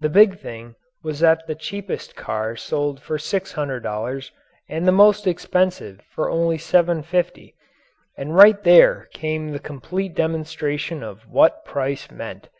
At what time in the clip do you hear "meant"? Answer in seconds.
12.10-12.50